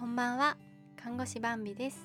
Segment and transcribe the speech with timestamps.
[0.00, 0.56] こんばんは。
[0.96, 1.98] 看護師バンビです。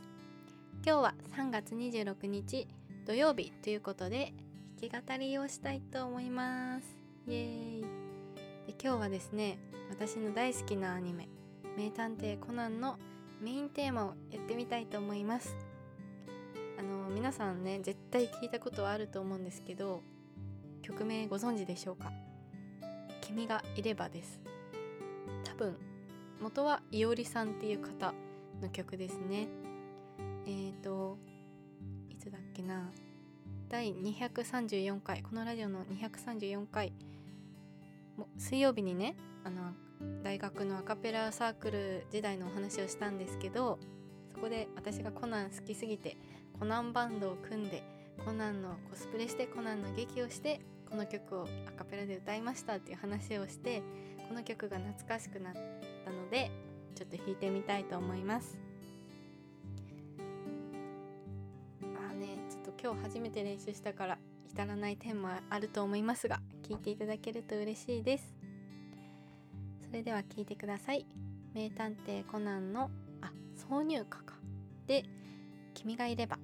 [0.85, 2.67] 今日は3月26日
[3.05, 4.33] 土曜日ということで
[4.81, 6.87] 弾き語りをしたいと思います。
[7.25, 7.81] イエーイ。
[7.83, 7.87] で
[8.83, 9.57] 今日はですね
[9.89, 11.29] 私の大好きなアニメ
[11.77, 12.99] 名探偵コナンの
[13.41, 15.55] メインテーマをやってみたいと思います。
[16.77, 20.03] あの皆さんね絶対聞いたことはあると思うんですけど
[20.81, 22.11] 曲名ご存知でしょうか？
[23.21, 24.41] 君がいればです。
[25.45, 25.77] 多分
[26.41, 28.13] 元はいおりさんっていう方
[28.61, 29.47] の曲ですね。
[30.45, 31.17] えーと
[32.09, 32.91] いつだっけな。
[33.69, 35.23] 第234回。
[35.23, 36.93] このラジオの234回。
[38.37, 39.73] 水曜日にねあの
[40.23, 43.79] 大学のアカペラサークル時代のお話をしたんですけど
[44.33, 46.17] そこで私がコナン好きすぎて
[46.59, 47.83] コナンバンドを組んで
[48.23, 53.81] コナンのコスプレしてコナンの劇をしてこの曲をアカペラで歌いましたっていう話をして
[54.27, 56.51] この曲が懐かしくなってたので
[56.95, 58.57] ちょっと弾いてみたいと思います。
[61.81, 64.17] あねちょっと今日初めて練習したから
[64.49, 68.33] 至らない点もあると思いますが聞いていただけると嬉しいです。
[69.85, 71.05] それでは聞いてください。
[71.53, 72.89] 名探偵コナンの
[73.21, 73.31] あ
[73.69, 74.35] 挿入歌か。
[74.87, 75.03] で
[75.73, 76.37] 君がいれば。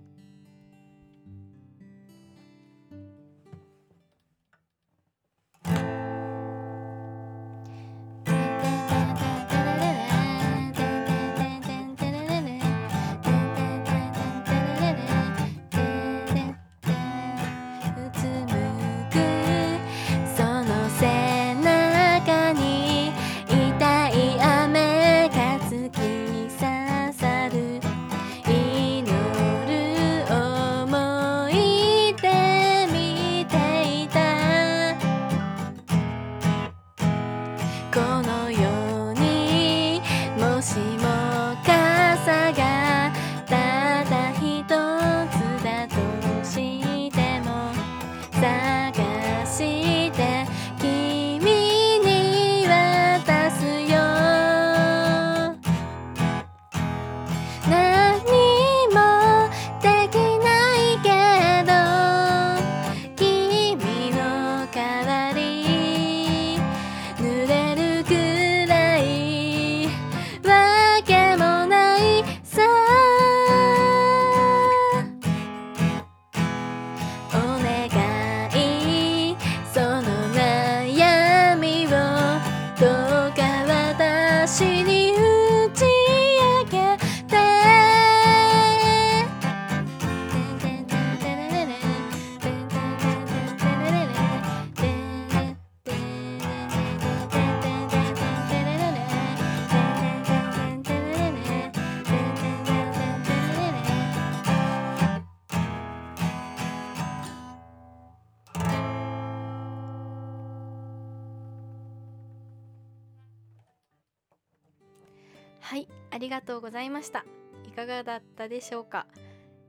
[115.72, 117.24] はい、ありがとうございました。
[117.66, 119.08] いかがだったでしょうか？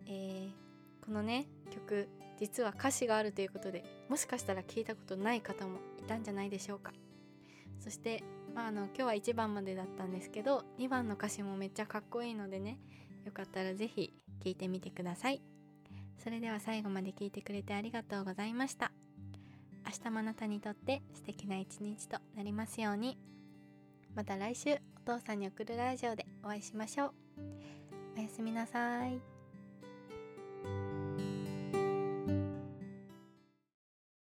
[0.08, 0.50] えー
[1.06, 2.08] このね曲
[2.40, 6.90] 実は歌詞があるということでもしかしたら聞いたことない方もいたんじゃないでしょうか？
[7.78, 12.80] そして、まあ、あの今日は1番までだったんですけど2番の歌詞もめっちゃかっこいいのでね
[13.24, 15.40] よかったら是非聴いてみてください。
[16.18, 18.90] それでは最後まで聞いてくれてありがとうございました。
[19.86, 23.16] 明日もあなたにとって素敵な一日となりますように。
[24.16, 27.12] また来週お父さんに送るラジオでお会いしましょう。
[28.16, 29.31] おやすみなさい。